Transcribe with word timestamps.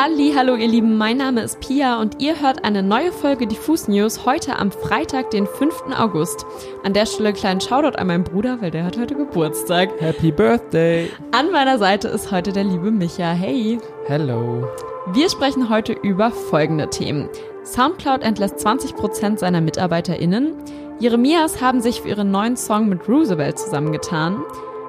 Halli, 0.00 0.32
hallo 0.32 0.54
ihr 0.54 0.68
Lieben, 0.68 0.96
mein 0.96 1.16
Name 1.16 1.40
ist 1.40 1.58
Pia 1.58 2.00
und 2.00 2.22
ihr 2.22 2.40
hört 2.40 2.64
eine 2.64 2.84
neue 2.84 3.10
Folge 3.10 3.48
Diffus 3.48 3.88
News 3.88 4.24
heute 4.24 4.56
am 4.56 4.70
Freitag, 4.70 5.32
den 5.32 5.44
5. 5.44 5.74
August. 5.98 6.46
An 6.84 6.92
der 6.92 7.04
Stelle 7.04 7.32
kleinen 7.32 7.60
Shoutout 7.60 7.98
an 7.98 8.06
meinen 8.06 8.22
Bruder, 8.22 8.60
weil 8.60 8.70
der 8.70 8.84
hat 8.84 8.96
heute 8.96 9.16
Geburtstag. 9.16 9.90
Happy 9.98 10.30
Birthday! 10.30 11.10
An 11.32 11.50
meiner 11.50 11.78
Seite 11.78 12.06
ist 12.06 12.30
heute 12.30 12.52
der 12.52 12.62
liebe 12.62 12.92
Micha. 12.92 13.32
Hey! 13.32 13.78
Hello! 14.06 14.68
Wir 15.14 15.28
sprechen 15.28 15.68
heute 15.68 15.94
über 15.94 16.30
folgende 16.30 16.88
Themen. 16.88 17.28
Soundcloud 17.64 18.22
entlässt 18.22 18.64
20% 18.64 19.38
seiner 19.38 19.60
MitarbeiterInnen. 19.60 20.54
Jeremias 21.00 21.60
haben 21.60 21.80
sich 21.80 22.02
für 22.02 22.10
ihren 22.10 22.30
neuen 22.30 22.56
Song 22.56 22.88
mit 22.88 23.08
Roosevelt 23.08 23.58
zusammengetan. 23.58 24.44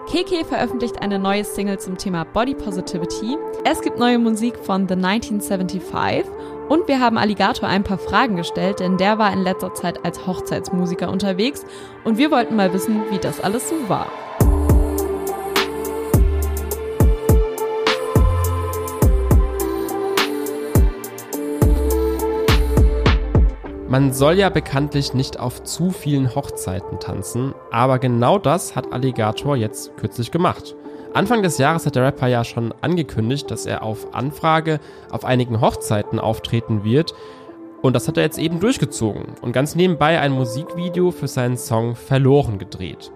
Keke 0.10 0.44
veröffentlicht 0.44 1.04
eine 1.04 1.20
neue 1.20 1.44
Single 1.44 1.78
zum 1.78 1.96
Thema 1.96 2.24
Body 2.24 2.56
Positivity. 2.56 3.38
Es 3.64 3.80
gibt 3.82 4.00
neue 4.00 4.18
Musik 4.18 4.58
von 4.58 4.88
The 4.88 4.96
1975 4.96 6.26
und 6.68 6.88
wir 6.88 7.00
haben 7.00 7.20
Alligator 7.20 7.70
ein 7.70 7.84
paar 7.84 8.00
Fragen 8.00 8.36
gestellt, 8.36 8.80
denn 8.80 8.98
der 8.98 9.20
war 9.20 9.32
in 9.32 9.44
letzter 9.44 9.72
Zeit 9.76 10.04
als 10.04 10.26
Hochzeitsmusiker 10.26 11.12
unterwegs 11.12 11.64
und 12.06 12.18
wir 12.18 12.32
wollten 12.32 12.56
mal 12.56 12.74
wissen, 12.74 13.04
wie 13.12 13.20
das 13.20 13.40
alles 13.40 13.70
so 13.70 13.88
war. 13.88 14.08
Man 24.00 24.14
soll 24.14 24.36
ja 24.36 24.48
bekanntlich 24.48 25.14
nicht 25.14 25.42
auf 25.42 25.62
zu 25.64 25.92
vielen 25.92 26.34
Hochzeiten 26.34 27.02
tanzen, 27.02 27.54
aber 27.70 28.00
genau 28.00 28.40
das 28.40 28.74
hat 28.74 28.94
Alligator 28.94 29.58
jetzt 29.58 29.98
kürzlich 29.98 30.32
gemacht. 30.32 30.74
Anfang 31.14 31.44
des 31.44 31.58
Jahres 31.58 31.86
hat 31.86 31.98
der 31.98 32.06
Rapper 32.06 32.28
ja 32.28 32.46
schon 32.46 32.74
angekündigt, 32.80 33.52
dass 33.52 33.66
er 33.66 33.84
auf 33.84 34.14
Anfrage 34.14 34.80
auf 35.12 35.26
einigen 35.26 35.60
Hochzeiten 35.60 36.18
auftreten 36.18 36.86
wird. 36.86 37.14
Und 37.82 37.94
das 37.94 38.08
hat 38.08 38.16
er 38.16 38.24
jetzt 38.24 38.40
eben 38.40 38.62
durchgezogen 38.62 39.34
und 39.42 39.52
ganz 39.52 39.76
nebenbei 39.76 40.18
ein 40.22 40.32
Musikvideo 40.32 41.12
für 41.12 41.28
seinen 41.28 41.58
Song 41.58 41.96
Verloren 41.96 42.58
gedreht. 42.58 43.12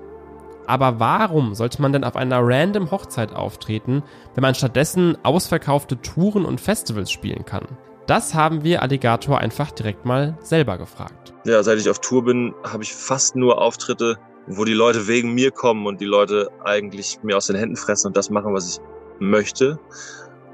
Aber 0.67 0.99
warum 0.99 1.55
sollte 1.55 1.81
man 1.81 1.93
denn 1.93 2.03
auf 2.03 2.17
einer 2.17 2.41
random 2.41 2.91
Hochzeit 2.91 3.33
auftreten, 3.33 4.03
wenn 4.35 4.41
man 4.41 4.53
stattdessen 4.53 5.17
ausverkaufte 5.23 6.01
Touren 6.01 6.43
und 6.43 6.59
Festivals 6.59 7.09
spielen 7.09 7.45
kann? 7.45 7.67
Das 8.07 8.33
haben 8.33 8.63
wir 8.63 8.81
Alligator 8.81 9.39
einfach 9.39 9.71
direkt 9.71 10.03
mal 10.05 10.37
selber 10.41 10.77
gefragt. 10.77 11.33
Ja, 11.45 11.63
seit 11.63 11.79
ich 11.79 11.89
auf 11.89 11.99
Tour 11.99 12.25
bin, 12.25 12.53
habe 12.63 12.83
ich 12.83 12.93
fast 12.93 13.35
nur 13.35 13.61
Auftritte, 13.61 14.17
wo 14.47 14.65
die 14.65 14.73
Leute 14.73 15.07
wegen 15.07 15.33
mir 15.33 15.51
kommen 15.51 15.85
und 15.87 16.01
die 16.01 16.05
Leute 16.05 16.49
eigentlich 16.65 17.19
mir 17.23 17.37
aus 17.37 17.47
den 17.47 17.55
Händen 17.55 17.77
fressen 17.77 18.07
und 18.07 18.17
das 18.17 18.29
machen, 18.29 18.53
was 18.53 18.75
ich 18.75 18.81
möchte. 19.19 19.79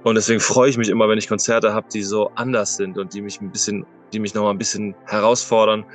Und 0.03 0.16
deswegen 0.16 0.39
freue 0.39 0.69
ich 0.69 0.78
mich 0.78 0.89
immer, 0.89 1.09
wenn 1.09 1.17
ich 1.17 1.28
Konzerte 1.28 1.73
habe, 1.73 1.88
die 1.91 2.03
so 2.03 2.30
anders 2.36 2.78
sind 2.78 2.97
und 2.97 3.14
die 3.14 3.22
mich 3.22 3.41
ein 3.41 3.52
bisschen, 3.52 3.86
die 4.13 4.19
mich 4.19 4.36
nochmal 4.36 4.53
ein 4.53 4.59
bisschen 4.59 4.95
herausfordern 5.08 5.86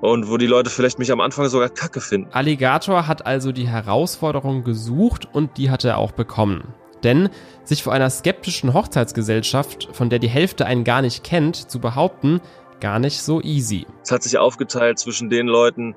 und 0.00 0.30
wo 0.30 0.36
die 0.36 0.46
Leute 0.46 0.70
vielleicht 0.70 0.98
mich 0.98 1.10
am 1.10 1.20
Anfang 1.20 1.48
sogar 1.48 1.68
kacke 1.68 2.00
finden. 2.00 2.28
Alligator 2.32 3.08
hat 3.08 3.26
also 3.26 3.50
die 3.50 3.66
Herausforderung 3.66 4.62
gesucht 4.62 5.28
und 5.32 5.58
die 5.58 5.70
hat 5.70 5.84
er 5.84 5.98
auch 5.98 6.12
bekommen. 6.12 6.74
Denn 7.02 7.28
sich 7.64 7.82
vor 7.82 7.92
einer 7.92 8.10
skeptischen 8.10 8.74
Hochzeitsgesellschaft, 8.74 9.88
von 9.92 10.10
der 10.10 10.18
die 10.18 10.28
Hälfte 10.28 10.66
einen 10.66 10.84
gar 10.84 11.02
nicht 11.02 11.24
kennt, 11.24 11.70
zu 11.70 11.80
behaupten, 11.80 12.40
gar 12.80 12.98
nicht 12.98 13.22
so 13.22 13.40
easy. 13.40 13.86
Es 14.02 14.10
hat 14.10 14.22
sich 14.22 14.38
aufgeteilt 14.38 14.98
zwischen 14.98 15.30
den 15.30 15.46
Leuten, 15.46 15.94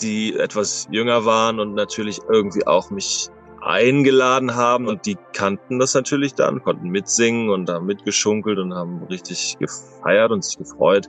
die 0.00 0.36
etwas 0.36 0.88
jünger 0.90 1.24
waren 1.24 1.60
und 1.60 1.74
natürlich 1.74 2.20
irgendwie 2.28 2.66
auch 2.66 2.90
mich 2.90 3.28
eingeladen 3.60 4.56
haben 4.56 4.88
und 4.88 5.06
die 5.06 5.16
kannten 5.32 5.78
das 5.78 5.94
natürlich 5.94 6.34
dann, 6.34 6.62
konnten 6.62 6.88
mitsingen 6.88 7.48
und 7.48 7.70
haben 7.70 7.86
mitgeschunkelt 7.86 8.58
und 8.58 8.74
haben 8.74 9.04
richtig 9.04 9.56
gefeiert 9.58 10.32
und 10.32 10.44
sich 10.44 10.58
gefreut. 10.58 11.08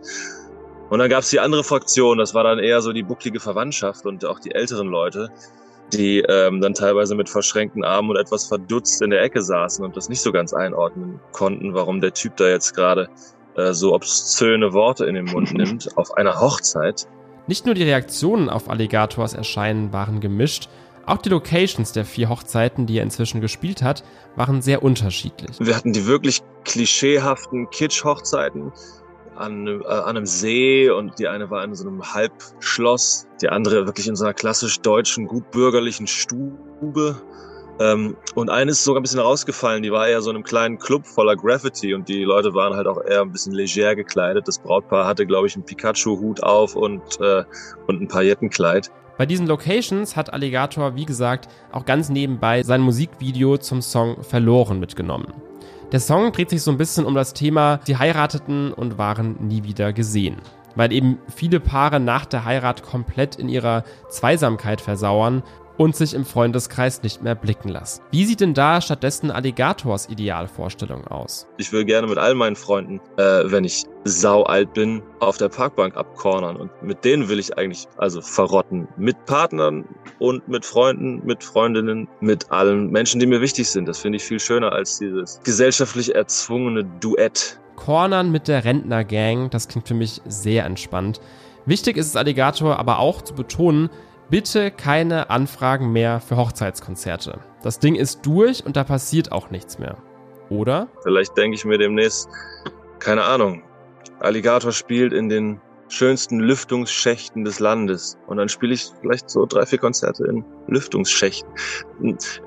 Und 0.90 1.00
dann 1.00 1.10
gab 1.10 1.22
es 1.24 1.32
die 1.32 1.40
andere 1.40 1.64
Fraktion, 1.64 2.20
das 2.20 2.36
war 2.36 2.44
dann 2.44 2.60
eher 2.60 2.82
so 2.82 2.94
die 2.94 3.02
bucklige 3.02 3.40
Verwandtschaft 3.40 4.06
und 4.06 4.24
auch 4.26 4.40
die 4.40 4.54
älteren 4.54 4.88
Leute, 4.88 5.32
die 5.94 6.20
ähm, 6.20 6.62
dann 6.62 6.74
teilweise 6.74 7.16
mit 7.16 7.30
verschränkten 7.30 7.84
Armen 7.84 8.10
und 8.10 8.18
etwas 8.18 8.48
verdutzt 8.48 9.02
in 9.02 9.10
der 9.10 9.22
Ecke 9.22 9.42
saßen 9.42 9.84
und 9.84 9.96
das 9.96 10.10
nicht 10.10 10.22
so 10.22 10.32
ganz 10.32 10.54
einordnen 10.54 11.20
konnten, 11.32 11.74
warum 11.74 12.02
der 12.02 12.14
Typ 12.14 12.36
da 12.38 12.50
jetzt 12.50 12.76
gerade 12.76 13.10
äh, 13.56 13.74
so 13.74 13.94
obszöne 13.94 14.74
Worte 14.74 15.06
in 15.06 15.16
den 15.16 15.26
Mund 15.26 15.54
nimmt 15.58 15.98
auf 15.98 16.14
einer 16.16 16.40
Hochzeit. 16.40 17.08
Nicht 17.48 17.66
nur 17.66 17.76
die 17.76 17.84
Reaktionen 17.84 18.50
auf 18.50 18.70
Alligators 18.70 19.34
Erscheinen 19.34 19.92
waren 19.92 20.22
gemischt, 20.22 20.70
auch 21.06 21.18
die 21.18 21.30
Locations 21.30 21.92
der 21.92 22.06
vier 22.06 22.30
Hochzeiten, 22.30 22.86
die 22.86 22.98
er 22.98 23.04
inzwischen 23.04 23.42
gespielt 23.42 23.82
hat, 23.82 24.04
waren 24.38 24.62
sehr 24.62 24.84
unterschiedlich. 24.84 25.52
Wir 25.60 25.76
hatten 25.76 25.92
die 25.92 26.06
wirklich 26.06 26.42
klischeehaften 26.64 27.70
Kitsch-Hochzeiten, 27.70 28.72
an, 29.36 29.68
äh, 29.68 29.86
an 29.88 30.18
einem 30.18 30.26
See 30.26 30.90
und 30.90 31.20
die 31.20 31.28
eine 31.28 31.50
war 31.50 31.64
in 31.64 31.74
so 31.76 31.88
einem 31.88 32.02
Halbschloss, 32.14 33.28
die 33.42 33.50
andere 33.50 33.86
wirklich 33.86 34.08
in 34.08 34.16
so 34.16 34.26
einer 34.26 34.34
klassisch 34.34 34.80
deutschen, 34.80 35.28
gut 35.28 35.52
bürgerlichen 35.52 36.08
Stube. 36.08 37.22
Ähm, 37.80 38.16
und 38.36 38.50
eine 38.50 38.72
ist 38.72 38.84
sogar 38.84 39.00
ein 39.00 39.04
bisschen 39.04 39.20
rausgefallen, 39.20 39.82
die 39.82 39.92
war 39.92 40.08
eher 40.08 40.22
so 40.22 40.30
in 40.30 40.36
einem 40.36 40.44
kleinen 40.44 40.78
Club 40.78 41.06
voller 41.08 41.36
Graffiti 41.36 41.94
und 41.94 42.08
die 42.08 42.24
Leute 42.24 42.54
waren 42.54 42.76
halt 42.76 42.86
auch 42.86 43.04
eher 43.04 43.22
ein 43.22 43.32
bisschen 43.32 43.54
leger 43.54 43.96
gekleidet. 43.96 44.48
Das 44.48 44.60
Brautpaar 44.60 45.08
hatte, 45.08 45.26
glaube 45.26 45.48
ich, 45.48 45.56
einen 45.56 45.66
Pikachu-Hut 45.66 46.44
auf 46.44 46.76
und, 46.76 47.02
äh, 47.20 47.44
und 47.88 48.02
ein 48.02 48.08
Paillettenkleid. 48.08 48.92
Bei 49.18 49.26
diesen 49.26 49.46
Locations 49.48 50.16
hat 50.16 50.34
Alligator, 50.34 50.96
wie 50.96 51.06
gesagt, 51.06 51.48
auch 51.72 51.86
ganz 51.86 52.10
nebenbei 52.10 52.64
sein 52.64 52.82
Musikvideo 52.82 53.58
zum 53.58 53.82
Song 53.82 54.24
Verloren 54.24 54.80
mitgenommen. 54.80 55.34
Der 55.94 56.00
Song 56.00 56.32
dreht 56.32 56.50
sich 56.50 56.64
so 56.64 56.72
ein 56.72 56.78
bisschen 56.80 57.06
um 57.06 57.14
das 57.14 57.36
Thema, 57.36 57.80
sie 57.84 57.98
heirateten 57.98 58.74
und 58.74 58.98
waren 58.98 59.36
nie 59.48 59.64
wieder 59.64 59.94
gesehen. 59.94 60.38
Weil 60.74 60.92
eben 60.92 61.20
viele 61.36 61.60
Paare 61.60 62.00
nach 62.00 62.26
der 62.26 62.46
Heirat 62.46 62.82
komplett 62.82 63.36
in 63.36 63.48
ihrer 63.48 63.84
Zweisamkeit 64.10 64.82
versauern 64.82 65.44
und 65.78 65.96
sich 65.96 66.14
im 66.14 66.26
Freundeskreis 66.26 67.02
nicht 67.04 67.24
mehr 67.24 67.36
blicken 67.36 67.70
lassen. 67.70 68.02
Wie 68.12 68.26
sieht 68.26 68.42
denn 68.42 68.54
da 68.54 68.82
stattdessen 68.82 69.32
Alligators 69.32 70.10
Idealvorstellung 70.10 71.08
aus? 71.08 71.48
Ich 71.58 71.72
will 71.72 71.86
gerne 71.86 72.08
mit 72.08 72.18
all 72.18 72.36
meinen 72.36 72.56
Freunden, 72.56 73.00
äh, 73.18 73.44
wenn 73.46 73.64
ich 73.64 73.84
sau 74.04 74.44
alt 74.44 74.74
bin, 74.74 75.02
auf 75.20 75.38
der 75.38 75.50
Parkbank 75.50 75.96
abcornern 75.96 76.58
und 76.58 76.72
mit 76.84 77.04
denen 77.06 77.30
will 77.30 77.40
ich 77.40 77.58
eigentlich 77.58 77.88
also 77.98 78.22
verrotten. 78.22 78.88
Mit 78.98 79.26
Partnern 79.26 79.86
und 80.20 80.48
mit 80.48 80.66
Freunden, 80.66 81.26
mit 81.26 81.44
Freundinnen, 81.44 82.08
mit 82.20 82.52
allen 82.52 82.92
Menschen, 82.92 83.20
die 83.20 83.26
mir 83.26 83.42
wichtig 83.42 83.70
sind. 83.70 83.88
Das 83.88 84.00
finde 84.00 84.18
ich 84.18 84.24
viel 84.24 84.40
schöner 84.40 84.72
als 84.72 85.00
dieses 85.00 85.40
gesellschaftlich 85.44 86.14
erzwungene 86.16 86.84
Duett. 87.00 87.60
Cornern 87.76 88.32
mit 88.32 88.48
der 88.48 88.66
Rentnergang, 88.66 89.50
das 89.50 89.68
klingt 89.68 89.88
für 89.88 89.94
mich 89.94 90.22
sehr 90.26 90.66
entspannt. 90.66 91.20
Wichtig 91.66 91.98
ist 91.98 92.08
es 92.08 92.16
Alligator 92.16 92.78
aber 92.78 93.00
auch 93.00 93.22
zu 93.22 93.34
betonen, 93.34 93.90
bitte 94.30 94.72
keine 94.72 95.30
Anfragen 95.30 95.92
mehr 95.92 96.20
für 96.20 96.38
Hochzeitskonzerte. 96.38 97.40
Das 97.62 97.80
Ding 97.80 97.96
ist 97.96 98.26
durch 98.26 98.66
und 98.66 98.76
da 98.76 98.84
passiert 98.84 99.32
auch 99.32 99.50
nichts 99.50 99.80
mehr. 99.80 99.98
Oder? 100.50 100.88
Vielleicht 101.04 101.38
denke 101.38 101.56
ich 101.56 101.66
mir 101.66 101.78
demnächst, 101.78 102.28
keine 103.00 103.24
Ahnung, 103.24 103.64
Alligator 104.20 104.72
spielt 104.72 105.14
in 105.14 105.30
den 105.30 105.60
schönsten 105.90 106.40
Lüftungsschächten 106.40 107.44
des 107.44 107.60
Landes. 107.60 108.18
Und 108.28 108.38
dann 108.38 108.50
spiele 108.50 108.74
ich 108.74 108.90
vielleicht 109.02 109.30
so 109.30 109.46
drei, 109.46 109.66
vier 109.66 109.80
Konzerte 109.80 110.26
in 110.26 110.44
Lüftungsschächten. 110.68 111.50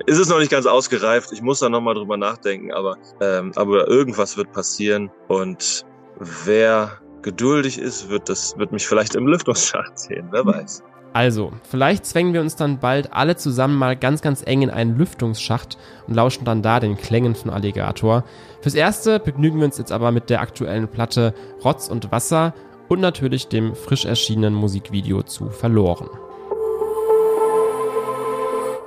Ist 0.06 0.19
es 0.19 0.28
noch 0.28 0.38
nicht 0.38 0.50
ganz 0.50 0.66
ausgereift. 0.66 1.32
Ich 1.32 1.42
muss 1.42 1.60
da 1.60 1.69
nochmal 1.69 1.94
drüber 1.94 2.16
nachdenken, 2.16 2.72
aber, 2.72 2.97
ähm, 3.20 3.53
aber 3.56 3.88
irgendwas 3.88 4.36
wird 4.36 4.53
passieren. 4.53 5.10
Und 5.28 5.84
wer 6.19 7.00
geduldig 7.22 7.78
ist, 7.78 8.09
wird 8.09 8.28
das, 8.28 8.56
wird 8.59 8.72
mich 8.72 8.86
vielleicht 8.86 9.15
im 9.15 9.26
Lüftungsschacht 9.26 9.98
sehen. 9.98 10.28
Wer 10.31 10.44
weiß. 10.44 10.82
Also, 11.16 11.50
vielleicht 11.62 12.04
zwängen 12.04 12.34
wir 12.34 12.43
uns 12.43 12.56
dann 12.56 12.78
bald 12.78 13.15
alle 13.15 13.37
zusammen 13.37 13.78
mal 13.78 13.97
ganz, 13.97 14.21
ganz 14.21 14.43
eng 14.44 14.60
in 14.60 14.69
einen 14.69 14.99
Lüftungsschacht 14.99 15.78
und 16.06 16.12
lauschen 16.12 16.44
dann 16.44 16.60
da 16.60 16.78
den 16.78 16.99
Klängen 16.99 17.34
von 17.34 17.50
Alligator. 17.50 18.22
Fürs 18.60 18.75
Erste 18.75 19.19
begnügen 19.19 19.59
wir 19.59 19.65
uns 19.65 19.78
jetzt 19.78 19.93
aber 19.93 20.12
mit 20.12 20.28
der 20.28 20.42
aktuellen 20.42 20.89
Platte 20.89 21.33
Rotz 21.65 21.89
und 21.89 22.13
Wasser 22.13 22.53
und 22.89 23.01
natürlich 23.01 23.48
dem 23.48 23.74
frisch 23.74 24.04
erschienenen 24.04 24.53
Musikvideo 24.53 25.22
zu 25.22 25.48
Verloren. 25.48 26.10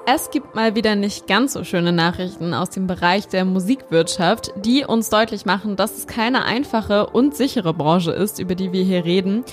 Es 0.06 0.30
gibt 0.30 0.54
mal 0.54 0.76
wieder 0.76 0.96
nicht 0.96 1.28
ganz 1.28 1.54
so 1.54 1.64
schöne 1.64 1.92
Nachrichten 1.92 2.54
aus 2.54 2.70
dem 2.70 2.86
Bereich 2.88 3.28
der 3.28 3.46
Musikwirtschaft, 3.46 4.52
die 4.66 4.84
uns 4.84 5.10
deutlich 5.10 5.46
machen, 5.46 5.76
dass 5.76 5.98
es 5.98 6.08
keine 6.08 6.46
einfache 6.46 7.08
und 7.08 7.36
sichere 7.36 7.74
Branche 7.76 8.12
ist, 8.12 8.40
über 8.40 8.54
die 8.54 8.72
wir 8.72 8.84
hier 8.84 9.06
reden 9.06 9.44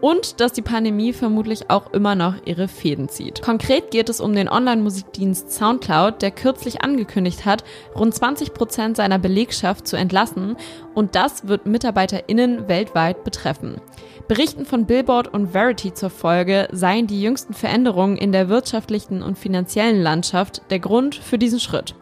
und 0.00 0.40
dass 0.40 0.52
die 0.52 0.62
Pandemie 0.62 1.12
vermutlich 1.12 1.70
auch 1.70 1.92
immer 1.92 2.14
noch 2.14 2.34
ihre 2.44 2.68
Fäden 2.68 3.08
zieht. 3.08 3.42
Konkret 3.42 3.90
geht 3.90 4.08
es 4.08 4.20
um 4.20 4.34
den 4.34 4.48
Online-Musikdienst 4.48 5.52
SoundCloud, 5.52 6.22
der 6.22 6.30
kürzlich 6.30 6.82
angekündigt 6.82 7.44
hat, 7.44 7.64
rund 7.94 8.14
20 8.14 8.54
Prozent 8.54 8.96
seiner 8.96 9.18
Belegschaft 9.18 9.86
zu 9.86 9.96
entlassen 9.96 10.56
und 10.94 11.14
das 11.14 11.48
wird 11.48 11.66
MitarbeiterInnen 11.66 12.68
weltweit 12.68 13.24
betreffen. 13.24 13.80
Berichten 14.28 14.66
von 14.66 14.86
Billboard 14.86 15.32
und 15.32 15.52
Verity 15.52 15.94
zur 15.94 16.10
Folge 16.10 16.68
seien 16.72 17.06
die 17.06 17.22
jüngsten 17.22 17.54
Veränderungen 17.54 18.16
in 18.16 18.32
der 18.32 18.48
wirtschaftlichen 18.48 19.22
und 19.22 19.38
finanziellen 19.38 20.02
Landschaft 20.02 20.62
der 20.70 20.80
Grund 20.80 21.14
für 21.14 21.38
diesen 21.38 21.60
Schritt. 21.60 21.94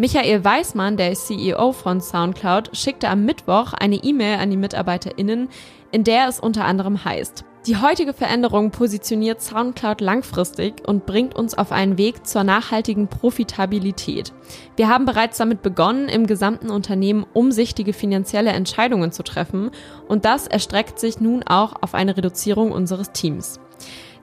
Michael 0.00 0.44
Weismann, 0.44 0.96
der 0.96 1.14
CEO 1.14 1.72
von 1.72 2.00
SoundCloud, 2.00 2.70
schickte 2.72 3.08
am 3.08 3.24
Mittwoch 3.24 3.72
eine 3.72 3.96
E-Mail 3.96 4.38
an 4.38 4.48
die 4.48 4.56
MitarbeiterInnen, 4.56 5.48
in 5.90 6.04
der 6.04 6.28
es 6.28 6.38
unter 6.38 6.66
anderem 6.66 7.04
heißt, 7.04 7.44
die 7.66 7.76
heutige 7.76 8.12
Veränderung 8.12 8.70
positioniert 8.70 9.42
SoundCloud 9.42 10.00
langfristig 10.00 10.86
und 10.86 11.04
bringt 11.04 11.34
uns 11.34 11.58
auf 11.58 11.72
einen 11.72 11.98
Weg 11.98 12.24
zur 12.24 12.44
nachhaltigen 12.44 13.08
Profitabilität. 13.08 14.32
Wir 14.76 14.88
haben 14.88 15.04
bereits 15.04 15.38
damit 15.38 15.62
begonnen, 15.62 16.08
im 16.08 16.28
gesamten 16.28 16.70
Unternehmen 16.70 17.26
umsichtige 17.34 17.92
finanzielle 17.92 18.50
Entscheidungen 18.50 19.10
zu 19.10 19.24
treffen 19.24 19.72
und 20.06 20.24
das 20.24 20.46
erstreckt 20.46 21.00
sich 21.00 21.20
nun 21.20 21.42
auch 21.42 21.74
auf 21.82 21.94
eine 21.94 22.16
Reduzierung 22.16 22.70
unseres 22.70 23.10
Teams. 23.10 23.58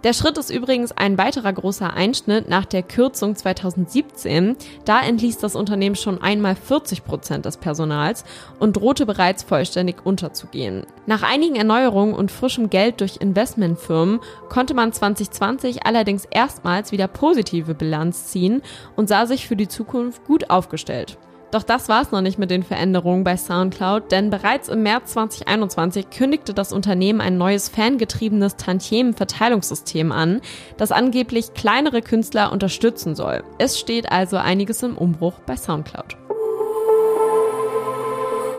Der 0.03 0.13
Schritt 0.13 0.37
ist 0.37 0.51
übrigens 0.51 0.91
ein 0.91 1.17
weiterer 1.17 1.51
großer 1.51 1.93
Einschnitt 1.93 2.47
nach 2.47 2.65
der 2.65 2.83
Kürzung 2.83 3.35
2017. 3.35 4.55
Da 4.85 5.01
entließ 5.01 5.39
das 5.39 5.55
Unternehmen 5.55 5.95
schon 5.95 6.21
einmal 6.21 6.55
40 6.55 7.03
Prozent 7.03 7.45
des 7.45 7.57
Personals 7.57 8.23
und 8.59 8.77
drohte 8.77 9.05
bereits 9.05 9.43
vollständig 9.43 10.05
unterzugehen. 10.05 10.85
Nach 11.07 11.23
einigen 11.23 11.55
Erneuerungen 11.55 12.13
und 12.13 12.31
frischem 12.31 12.69
Geld 12.69 13.01
durch 13.01 13.17
Investmentfirmen 13.17 14.19
konnte 14.49 14.73
man 14.73 14.93
2020 14.93 15.85
allerdings 15.85 16.25
erstmals 16.25 16.91
wieder 16.91 17.07
positive 17.07 17.73
Bilanz 17.73 18.27
ziehen 18.27 18.61
und 18.95 19.09
sah 19.09 19.25
sich 19.25 19.47
für 19.47 19.55
die 19.55 19.67
Zukunft 19.67 20.23
gut 20.25 20.49
aufgestellt. 20.49 21.17
Doch 21.55 21.63
das 21.63 21.87
war 21.87 22.01
es 22.01 22.11
noch 22.11 22.19
nicht 22.19 22.37
mit 22.37 22.51
den 22.51 22.63
Veränderungen 22.63 23.23
bei 23.23 23.37
SoundCloud, 23.37 24.11
denn 24.11 24.29
bereits 24.29 24.67
im 24.67 24.83
März 24.83 25.13
2021 25.13 26.09
kündigte 26.09 26.53
das 26.53 26.73
Unternehmen 26.73 27.21
ein 27.21 27.37
neues 27.37 27.69
fangetriebenes 27.69 28.57
Tantiemen-Verteilungssystem 28.57 30.11
an, 30.11 30.41
das 30.75 30.91
angeblich 30.91 31.53
kleinere 31.53 32.01
Künstler 32.01 32.51
unterstützen 32.51 33.15
soll. 33.15 33.41
Es 33.57 33.79
steht 33.79 34.11
also 34.11 34.35
einiges 34.35 34.83
im 34.83 34.97
Umbruch 34.97 35.35
bei 35.45 35.55
SoundCloud. 35.55 36.17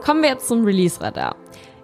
Kommen 0.03 0.23
wir 0.23 0.31
jetzt 0.31 0.49
zum 0.49 0.65
Release-Radar. 0.65 1.37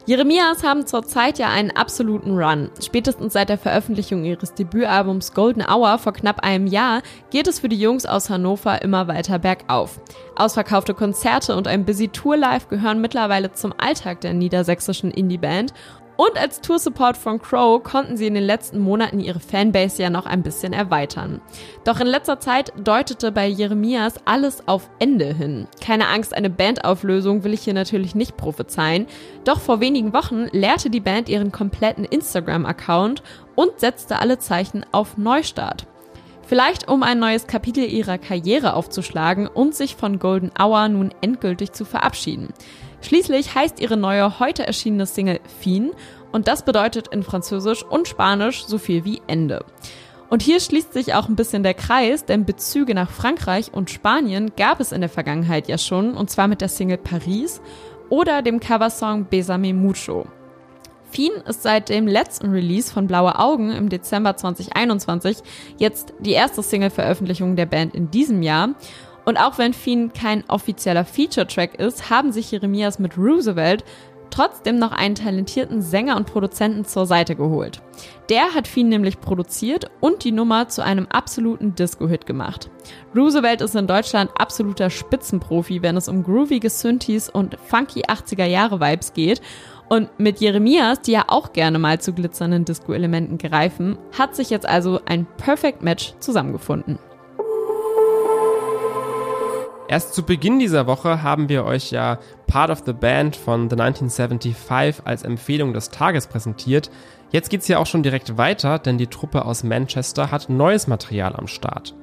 Jeremias 0.05 0.65
haben 0.65 0.85
zurzeit 0.85 1.39
ja 1.39 1.49
einen 1.51 1.71
absoluten 1.71 2.37
Run. 2.37 2.71
Spätestens 2.85 3.35
seit 3.35 3.49
der 3.49 3.59
Veröffentlichung 3.59 4.25
ihres 4.25 4.53
Debütalbums 4.53 5.33
Golden 5.33 5.63
Hour 5.63 5.97
vor 5.99 6.13
knapp 6.13 6.41
einem 6.41 6.67
Jahr 6.67 7.03
geht 7.31 7.47
es 7.47 7.61
für 7.61 7.69
die 7.69 7.79
Jungs 7.79 8.05
aus 8.05 8.29
Hannover 8.29 8.83
immer 8.83 9.07
weiter 9.07 9.39
bergauf. 9.39 10.01
Ausverkaufte 10.35 10.95
Konzerte 10.95 11.55
und 11.55 11.69
ein 11.69 11.85
Busy 11.85 12.09
Tour 12.09 12.37
Live 12.37 12.69
gehören 12.69 13.01
mittlerweile 13.01 13.53
zum 13.53 13.73
Alltag 13.79 14.21
der 14.23 14.35
niedersächsischen 14.35 15.13
Indie-Band 15.13 15.73
und 16.25 16.39
als 16.39 16.61
Tour-Support 16.61 17.17
von 17.17 17.43
Crow 17.43 17.83
konnten 17.83 18.17
sie 18.17 18.29
in 18.29 18.35
den 18.35 18.45
letzten 18.45 18.79
Monaten 18.79 19.19
ihre 19.19 19.41
Fanbase 19.41 20.03
ja 20.03 20.09
noch 20.09 20.25
ein 20.25 20.45
bisschen 20.45 20.73
erweitern. 20.73 21.41
Doch 21.85 21.99
in 21.99 22.07
letzter 22.07 22.39
Zeit 22.39 22.73
deutete 22.77 23.33
bei 23.33 23.49
Jeremias 23.49 24.15
alles 24.25 24.69
auf 24.69 24.89
Ende 25.01 25.35
hin. 25.35 25.67
Keine 25.85 26.07
Angst, 26.07 26.33
eine 26.33 26.49
Bandauflösung 26.49 27.43
will 27.43 27.53
ich 27.53 27.63
hier 27.63 27.75
natürlich 27.75 28.15
nicht 28.15 28.37
prophezeien. 28.37 29.07
Doch 29.45 29.59
vor 29.59 29.81
wenigen 29.81 30.13
Wochen 30.13 30.47
leerte 30.53 30.91
die 30.91 31.01
Band 31.01 31.29
ihren 31.29 31.51
kompletten 31.51 32.05
Instagram-Account 32.05 33.25
und 33.57 33.81
setzte 33.81 34.21
alle 34.21 34.39
Zeichen 34.39 34.87
auf 34.93 35.17
Neustart. 35.17 35.89
Vielleicht 36.47 36.89
um 36.89 37.03
ein 37.03 37.19
neues 37.19 37.47
Kapitel 37.47 37.85
ihrer 37.85 38.19
Karriere 38.19 38.75
aufzuschlagen 38.75 39.47
und 39.47 39.75
sich 39.75 39.97
von 39.97 40.19
Golden 40.19 40.51
Hour 40.61 40.89
nun 40.89 41.15
endgültig 41.21 41.73
zu 41.73 41.85
verabschieden. 41.85 42.49
Schließlich 43.01 43.55
heißt 43.55 43.81
ihre 43.81 43.97
neue 43.97 44.39
heute 44.39 44.67
erschienene 44.67 45.07
Single 45.07 45.41
Fien 45.61 45.93
und 46.31 46.49
das 46.49 46.65
bedeutet 46.65 47.09
in 47.09 47.23
Französisch 47.23 47.85
und 47.85 48.09
Spanisch 48.09 48.65
so 48.65 48.79
viel 48.79 49.05
wie 49.05 49.23
Ende. 49.27 49.65
Und 50.31 50.41
hier 50.41 50.61
schließt 50.61 50.95
sich 50.95 51.13
auch 51.15 51.29
ein 51.29 51.37
bisschen 51.37 51.63
der 51.63 51.75
Kreis, 51.75 52.25
denn 52.25 52.47
Bezüge 52.47 52.95
nach 52.95 53.11
Frankreich 53.11 53.73
und 53.73 53.91
Spanien 53.91 54.53
gab 54.57 54.81
es 54.81 54.93
in 54.93 55.03
der 55.03 55.11
Vergangenheit 55.11 55.69
ja 55.69 55.77
schon, 55.77 56.15
und 56.15 56.31
zwar 56.31 56.49
mit 56.49 56.63
der 56.63 56.69
Single 56.69 56.97
Paris 56.97 57.61
oder 58.09 58.41
dem 58.41 58.59
Coversong 58.59 59.27
Besame 59.29 59.75
Mucho. 59.75 60.27
Fien 61.13 61.33
ist 61.47 61.63
seit 61.63 61.91
dem 61.91 62.07
letzten 62.07 62.51
Release 62.51 62.91
von 62.91 63.07
Blaue 63.07 63.39
Augen 63.39 63.71
im 63.71 63.91
Dezember 63.91 64.35
2021 64.35 65.39
jetzt 65.77 66.15
die 66.21 66.33
erste 66.33 66.63
Single-Veröffentlichung 66.63 67.55
der 67.55 67.67
Band 67.67 67.95
in 67.95 68.11
diesem 68.11 68.43
Jahr. 68.43 68.71
Und 69.27 69.37
auch 69.37 69.59
wenn 69.59 69.75
Fien 69.75 70.15
kein 70.15 70.43
offizieller 70.49 71.05
Feature-Track 71.05 71.75
ist, 71.75 72.09
haben 72.09 72.33
sich 72.33 72.51
Jeremias 72.51 72.99
mit 72.99 73.19
Roosevelt 73.19 73.85
trotzdem 74.31 74.79
noch 74.79 74.93
einen 74.93 75.15
talentierten 75.15 75.83
Sänger 75.83 76.17
und 76.17 76.25
Produzenten 76.25 76.87
zur 76.87 77.05
Seite 77.05 77.37
geholt. 77.37 77.83
Der 78.31 78.55
hat 78.55 78.67
Fien 78.67 78.89
nämlich 78.89 79.21
produziert 79.21 79.91
und 80.01 80.25
die 80.25 80.33
Nummer 80.33 80.69
zu 80.69 80.83
einem 80.83 81.07
absoluten 81.11 81.75
Disco-Hit 81.75 82.25
gemacht. 82.25 82.71
Roosevelt 83.15 83.61
ist 83.61 83.77
in 83.77 83.87
Deutschland 83.87 84.31
absoluter 84.39 84.89
Spitzenprofi, 84.89 85.83
wenn 85.83 85.99
es 85.99 86.09
um 86.09 86.23
groovige 86.23 86.71
Synthes 86.71 87.29
und 87.29 87.59
funky 87.67 88.05
80er 88.07 88.47
Jahre 88.47 88.81
Vibes 88.81 89.13
geht 89.13 89.43
und 89.93 90.09
mit 90.19 90.41
Jeremias, 90.41 91.03
die 91.03 91.13
ja 91.13 91.25
auch 91.27 91.53
gerne 91.53 91.79
mal 91.79 92.01
zu 92.01 92.15
glitzernden 92.15 92.65
Disco-Elementen 92.65 93.37
greifen, 93.37 93.99
hat 94.17 94.35
sich 94.35 94.49
jetzt 94.49 94.67
also 94.67 95.01
ein 95.05 95.27
Perfect 95.37 95.83
Match 95.83 96.15
zusammengefunden. 96.19 96.99
Erst 99.89 100.15
zu 100.15 100.23
Beginn 100.23 100.59
dieser 100.59 100.87
Woche 100.87 101.23
haben 101.23 101.51
wir 101.51 101.67
euch 101.67 101.91
ja 101.91 102.19
Part 102.47 102.71
of 102.71 102.85
the 102.87 102.95
Band 102.95 103.37
von 103.37 103.69
The 103.69 103.77
1975 103.79 105.05
als 105.05 105.25
Empfehlung 105.25 105.75
des 105.75 105.91
Tages 105.91 106.27
präsentiert. 106.27 106.91
Jetzt 107.31 107.51
geht's 107.51 107.69
ja 107.69 107.77
auch 107.77 107.85
schon 107.85 108.03
direkt 108.03 108.39
weiter, 108.39 108.79
denn 108.79 108.97
die 108.97 109.09
Truppe 109.09 109.45
aus 109.45 109.63
Manchester 109.63 110.31
hat 110.31 110.49
neues 110.49 110.87
Material 110.87 111.37
am 111.37 111.49
Start. 111.49 111.95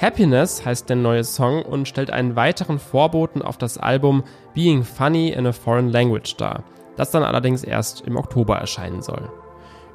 Happiness 0.00 0.64
heißt 0.64 0.88
der 0.88 0.96
neue 0.96 1.24
Song 1.24 1.64
und 1.64 1.88
stellt 1.88 2.12
einen 2.12 2.36
weiteren 2.36 2.78
Vorboten 2.78 3.42
auf 3.42 3.58
das 3.58 3.78
Album 3.78 4.22
Being 4.54 4.84
Funny 4.84 5.30
in 5.30 5.48
a 5.48 5.52
Foreign 5.52 5.90
Language 5.90 6.36
dar 6.36 6.62
das 6.96 7.10
dann 7.10 7.22
allerdings 7.22 7.62
erst 7.62 8.02
im 8.02 8.16
Oktober 8.16 8.56
erscheinen 8.56 9.02
soll. 9.02 9.30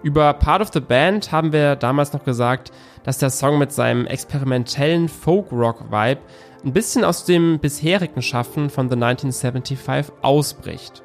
Über 0.03 0.33
Part 0.33 0.61
of 0.61 0.69
the 0.73 0.79
Band 0.79 1.31
haben 1.31 1.53
wir 1.53 1.75
damals 1.75 2.13
noch 2.13 2.23
gesagt, 2.23 2.71
dass 3.03 3.19
der 3.19 3.29
Song 3.29 3.59
mit 3.59 3.71
seinem 3.71 4.07
experimentellen 4.07 5.09
Folk-Rock-Vibe 5.09 6.21
ein 6.63 6.73
bisschen 6.73 7.03
aus 7.03 7.25
dem 7.25 7.59
bisherigen 7.59 8.21
Schaffen 8.21 8.69
von 8.69 8.89
The 8.89 8.95
1975 8.95 10.13
ausbricht. 10.21 11.03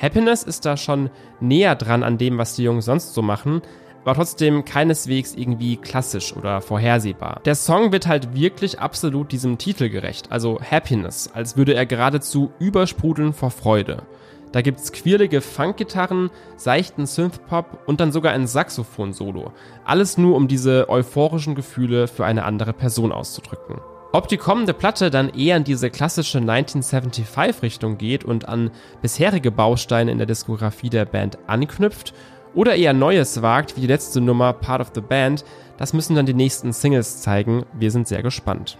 Happiness 0.00 0.42
ist 0.42 0.64
da 0.64 0.76
schon 0.76 1.10
näher 1.40 1.74
dran 1.74 2.02
an 2.02 2.18
dem, 2.18 2.38
was 2.38 2.54
die 2.54 2.64
Jungs 2.64 2.84
sonst 2.84 3.14
so 3.14 3.22
machen, 3.22 3.62
aber 4.04 4.14
trotzdem 4.14 4.64
keineswegs 4.64 5.34
irgendwie 5.34 5.76
klassisch 5.76 6.34
oder 6.34 6.60
vorhersehbar. 6.60 7.40
Der 7.44 7.54
Song 7.54 7.92
wird 7.92 8.06
halt 8.06 8.34
wirklich 8.34 8.78
absolut 8.78 9.32
diesem 9.32 9.58
Titel 9.58 9.88
gerecht, 9.88 10.30
also 10.30 10.60
Happiness, 10.60 11.30
als 11.34 11.56
würde 11.56 11.74
er 11.74 11.84
geradezu 11.84 12.52
übersprudeln 12.58 13.32
vor 13.32 13.50
Freude. 13.50 14.04
Da 14.52 14.62
gibt's 14.62 14.92
quirlige 14.92 15.40
Funkgitarren, 15.40 16.30
seichten 16.56 17.06
Synthpop 17.06 17.80
und 17.86 18.00
dann 18.00 18.12
sogar 18.12 18.32
ein 18.32 18.46
Saxophon-Solo. 18.46 19.52
Alles 19.84 20.18
nur, 20.18 20.36
um 20.36 20.48
diese 20.48 20.88
euphorischen 20.88 21.54
Gefühle 21.54 22.08
für 22.08 22.24
eine 22.24 22.44
andere 22.44 22.72
Person 22.72 23.12
auszudrücken. 23.12 23.76
Ob 24.10 24.28
die 24.28 24.38
kommende 24.38 24.72
Platte 24.72 25.10
dann 25.10 25.28
eher 25.28 25.58
in 25.58 25.64
diese 25.64 25.90
klassische 25.90 26.38
1975-Richtung 26.38 27.98
geht 27.98 28.24
und 28.24 28.48
an 28.48 28.70
bisherige 29.02 29.50
Bausteine 29.50 30.10
in 30.10 30.18
der 30.18 30.26
Diskografie 30.26 30.88
der 30.88 31.04
Band 31.04 31.38
anknüpft 31.46 32.14
oder 32.54 32.74
eher 32.74 32.94
Neues 32.94 33.42
wagt, 33.42 33.76
wie 33.76 33.82
die 33.82 33.86
letzte 33.86 34.22
Nummer 34.22 34.54
Part 34.54 34.80
of 34.80 34.92
the 34.94 35.02
Band, 35.02 35.44
das 35.76 35.92
müssen 35.92 36.16
dann 36.16 36.26
die 36.26 36.34
nächsten 36.34 36.72
Singles 36.72 37.20
zeigen. 37.20 37.66
Wir 37.74 37.90
sind 37.90 38.08
sehr 38.08 38.22
gespannt. 38.22 38.78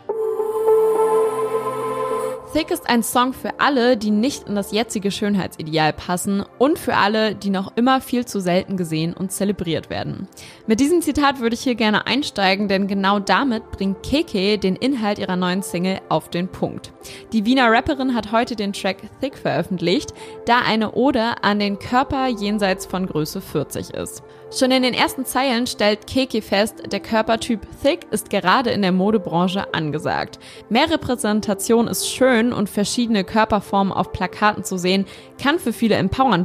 Thick 2.52 2.70
ist 2.70 2.88
ein 2.88 3.02
Song 3.02 3.34
für 3.34 3.60
alle, 3.60 3.98
die 3.98 4.10
nicht 4.10 4.48
in 4.48 4.54
das 4.54 4.72
jetzige 4.72 5.10
Schönheitsideal 5.10 5.92
passen 5.92 6.44
und 6.58 6.78
für 6.78 6.96
alle, 6.96 7.34
die 7.34 7.50
noch 7.50 7.72
immer 7.76 8.00
viel 8.00 8.26
zu 8.26 8.40
selten 8.40 8.76
gesehen 8.76 9.14
und 9.14 9.32
zelebriert 9.32 9.90
werden. 9.90 10.28
Mit 10.66 10.80
diesem 10.80 11.02
Zitat 11.02 11.40
würde 11.40 11.54
ich 11.54 11.62
hier 11.62 11.74
gerne 11.74 12.06
einsteigen, 12.06 12.68
denn 12.68 12.86
genau 12.86 13.18
damit 13.18 13.70
bringt 13.70 14.02
Keke 14.02 14.58
den 14.58 14.76
Inhalt 14.76 15.18
ihrer 15.18 15.36
neuen 15.36 15.62
Single 15.62 16.00
auf 16.08 16.28
den 16.28 16.48
Punkt. 16.48 16.92
Die 17.32 17.44
Wiener 17.44 17.70
Rapperin 17.70 18.14
hat 18.14 18.32
heute 18.32 18.56
den 18.56 18.72
Track 18.72 18.98
Thick 19.20 19.36
veröffentlicht, 19.36 20.12
da 20.46 20.58
eine 20.66 20.92
Ode 20.92 21.42
an 21.42 21.58
den 21.58 21.78
Körper 21.78 22.26
jenseits 22.26 22.86
von 22.86 23.06
Größe 23.06 23.40
40 23.40 23.94
ist. 23.94 24.22
Schon 24.50 24.70
in 24.70 24.82
den 24.82 24.94
ersten 24.94 25.26
Zeilen 25.26 25.66
stellt 25.66 26.06
Keke 26.06 26.40
fest, 26.40 26.90
der 26.90 27.00
Körpertyp 27.00 27.60
Thick 27.82 28.06
ist 28.10 28.30
gerade 28.30 28.70
in 28.70 28.80
der 28.80 28.92
Modebranche 28.92 29.74
angesagt. 29.74 30.38
Mehr 30.70 30.90
Repräsentation 30.90 31.86
ist 31.86 32.08
schön 32.08 32.54
und 32.54 32.70
verschiedene 32.70 33.24
Körperformen 33.24 33.92
auf 33.92 34.12
Plakaten 34.12 34.64
zu 34.64 34.78
sehen, 34.78 35.04
kann 35.40 35.58
für 35.58 35.74
viele 35.74 35.96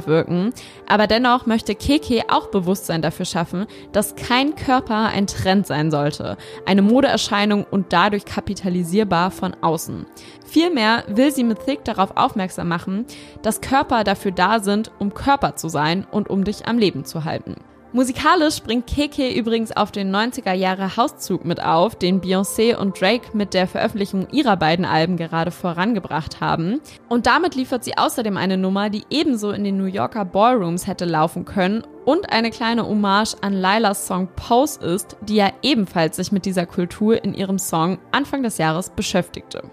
wirken, 0.06 0.52
aber 0.88 1.06
dennoch 1.06 1.46
möchte 1.46 1.74
Keke 1.74 2.22
auch 2.28 2.48
Bewusstsein 2.48 3.02
dafür 3.02 3.26
schaffen, 3.26 3.66
dass 3.92 4.16
kein 4.16 4.54
Körper 4.54 5.08
ein 5.08 5.26
Trend 5.26 5.66
sein 5.66 5.90
sollte, 5.90 6.36
eine 6.66 6.82
Modeerscheinung 6.82 7.64
und 7.70 7.92
dadurch 7.92 8.24
kapitalisierbar 8.24 9.30
von 9.30 9.54
außen. 9.60 10.06
Vielmehr 10.46 11.04
will 11.08 11.32
sie 11.32 11.44
mit 11.44 11.64
Thick 11.64 11.84
darauf 11.84 12.16
aufmerksam 12.16 12.68
machen, 12.68 13.06
dass 13.42 13.60
Körper 13.60 14.04
dafür 14.04 14.32
da 14.32 14.60
sind, 14.60 14.90
um 14.98 15.14
Körper 15.14 15.56
zu 15.56 15.68
sein 15.68 16.06
und 16.10 16.30
um 16.30 16.44
dich 16.44 16.66
am 16.66 16.78
Leben 16.78 17.04
zu 17.04 17.24
halten. 17.24 17.56
Musikalisch 17.94 18.60
bringt 18.60 18.88
Keke 18.88 19.30
übrigens 19.30 19.70
auf 19.70 19.92
den 19.92 20.12
90er 20.12 20.52
Jahre 20.52 20.96
Hauszug 20.96 21.44
mit 21.44 21.62
auf, 21.62 21.94
den 21.94 22.20
Beyoncé 22.20 22.74
und 22.74 23.00
Drake 23.00 23.28
mit 23.34 23.54
der 23.54 23.68
Veröffentlichung 23.68 24.26
ihrer 24.32 24.56
beiden 24.56 24.84
Alben 24.84 25.16
gerade 25.16 25.52
vorangebracht 25.52 26.40
haben. 26.40 26.80
Und 27.08 27.28
damit 27.28 27.54
liefert 27.54 27.84
sie 27.84 27.96
außerdem 27.96 28.36
eine 28.36 28.56
Nummer, 28.56 28.90
die 28.90 29.04
ebenso 29.10 29.52
in 29.52 29.62
den 29.62 29.76
New 29.76 29.84
Yorker 29.84 30.24
Ballrooms 30.24 30.88
hätte 30.88 31.04
laufen 31.04 31.44
können 31.44 31.84
und 32.04 32.32
eine 32.32 32.50
kleine 32.50 32.84
Hommage 32.84 33.36
an 33.42 33.52
Lailas 33.52 34.08
Song 34.08 34.26
Pose 34.34 34.80
ist, 34.84 35.16
die 35.20 35.36
ja 35.36 35.52
ebenfalls 35.62 36.16
sich 36.16 36.32
mit 36.32 36.46
dieser 36.46 36.66
Kultur 36.66 37.22
in 37.22 37.32
ihrem 37.32 37.60
Song 37.60 37.98
Anfang 38.10 38.42
des 38.42 38.58
Jahres 38.58 38.90
beschäftigte. 38.90 39.70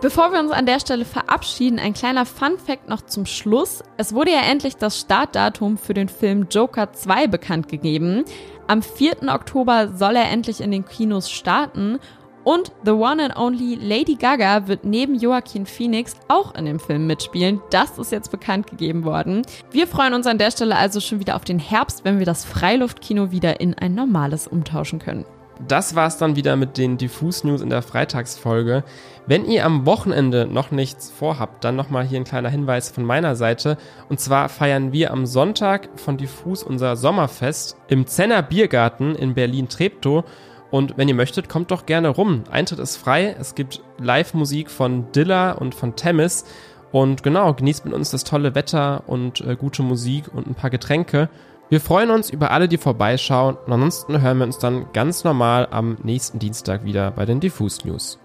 Bevor 0.00 0.32
wir 0.32 0.40
uns 0.40 0.50
an 0.50 0.64
der 0.64 0.80
Stelle 0.80 1.04
verabschieden, 1.04 1.78
ein 1.78 1.92
kleiner 1.92 2.24
Fun 2.24 2.58
Fact 2.58 2.88
noch 2.88 3.02
zum 3.02 3.26
Schluss. 3.26 3.84
Es 3.98 4.14
wurde 4.14 4.30
ja 4.30 4.40
endlich 4.40 4.76
das 4.76 4.98
Startdatum 4.98 5.76
für 5.76 5.92
den 5.92 6.08
Film 6.08 6.46
Joker 6.50 6.94
2 6.94 7.26
bekannt 7.26 7.68
gegeben. 7.68 8.24
Am 8.66 8.80
4. 8.80 9.28
Oktober 9.28 9.88
soll 9.94 10.16
er 10.16 10.30
endlich 10.30 10.62
in 10.62 10.70
den 10.70 10.86
Kinos 10.86 11.30
starten 11.30 11.98
und 12.44 12.72
The 12.82 12.92
One 12.92 13.22
and 13.22 13.36
Only 13.36 13.74
Lady 13.74 14.14
Gaga 14.14 14.68
wird 14.68 14.86
neben 14.86 15.16
Joaquin 15.16 15.66
Phoenix 15.66 16.14
auch 16.28 16.54
in 16.54 16.64
dem 16.64 16.80
Film 16.80 17.06
mitspielen. 17.06 17.60
Das 17.68 17.98
ist 17.98 18.10
jetzt 18.10 18.30
bekannt 18.30 18.68
gegeben 18.68 19.04
worden. 19.04 19.42
Wir 19.70 19.86
freuen 19.86 20.14
uns 20.14 20.26
an 20.26 20.38
der 20.38 20.50
Stelle 20.50 20.76
also 20.76 21.00
schon 21.00 21.20
wieder 21.20 21.36
auf 21.36 21.44
den 21.44 21.58
Herbst, 21.58 22.06
wenn 22.06 22.18
wir 22.18 22.26
das 22.26 22.46
Freiluftkino 22.46 23.32
wieder 23.32 23.60
in 23.60 23.74
ein 23.74 23.94
normales 23.94 24.48
umtauschen 24.48 24.98
können 24.98 25.26
das 25.68 25.94
war's 25.94 26.18
dann 26.18 26.36
wieder 26.36 26.56
mit 26.56 26.78
den 26.78 26.96
Diffus 26.96 27.44
News 27.44 27.60
in 27.60 27.70
der 27.70 27.82
Freitagsfolge. 27.82 28.84
Wenn 29.26 29.44
ihr 29.44 29.64
am 29.64 29.86
Wochenende 29.86 30.46
noch 30.46 30.70
nichts 30.70 31.10
vorhabt, 31.10 31.64
dann 31.64 31.76
nochmal 31.76 32.04
hier 32.04 32.18
ein 32.18 32.24
kleiner 32.24 32.48
Hinweis 32.48 32.90
von 32.90 33.04
meiner 33.04 33.36
Seite. 33.36 33.76
Und 34.08 34.20
zwar 34.20 34.48
feiern 34.48 34.92
wir 34.92 35.12
am 35.12 35.26
Sonntag 35.26 35.88
von 35.96 36.16
Diffus 36.16 36.62
unser 36.62 36.96
Sommerfest 36.96 37.76
im 37.88 38.06
Zenner 38.06 38.42
Biergarten 38.42 39.14
in 39.14 39.34
Berlin-Treptow. 39.34 40.24
Und 40.70 40.96
wenn 40.96 41.08
ihr 41.08 41.14
möchtet, 41.14 41.48
kommt 41.48 41.70
doch 41.70 41.86
gerne 41.86 42.08
rum. 42.08 42.44
Eintritt 42.50 42.78
ist 42.78 42.96
frei. 42.96 43.36
Es 43.38 43.54
gibt 43.54 43.82
Live-Musik 43.98 44.70
von 44.70 45.12
Dilla 45.12 45.52
und 45.52 45.74
von 45.74 45.96
Temis. 45.96 46.44
Und 46.92 47.22
genau, 47.22 47.54
genießt 47.54 47.84
mit 47.84 47.94
uns 47.94 48.10
das 48.10 48.24
tolle 48.24 48.54
Wetter 48.54 49.04
und 49.06 49.40
äh, 49.42 49.54
gute 49.56 49.82
Musik 49.82 50.24
und 50.34 50.48
ein 50.48 50.54
paar 50.54 50.70
Getränke. 50.70 51.28
Wir 51.70 51.80
freuen 51.80 52.10
uns 52.10 52.30
über 52.30 52.50
alle, 52.50 52.66
die 52.66 52.78
vorbeischauen. 52.78 53.56
Und 53.64 53.72
ansonsten 53.72 54.20
hören 54.20 54.38
wir 54.38 54.44
uns 54.44 54.58
dann 54.58 54.86
ganz 54.92 55.22
normal 55.22 55.68
am 55.70 55.98
nächsten 56.02 56.40
Dienstag 56.40 56.84
wieder 56.84 57.12
bei 57.12 57.24
den 57.26 57.38
Diffus 57.38 57.84
News. 57.84 58.18